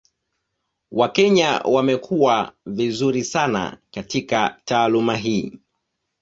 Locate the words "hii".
5.17-5.59